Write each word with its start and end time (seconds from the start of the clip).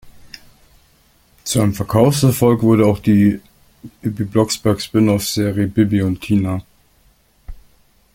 Zu 1.43 1.61
einem 1.61 1.75
Verkaufserfolg 1.75 2.63
wurde 2.63 2.87
auch 2.87 2.97
die 2.97 3.39
Bibi-Blocksberg-Spin-off-Serie 4.01 5.67
"Bibi 5.67 6.01
und 6.01 6.19
Tina". 6.21 6.63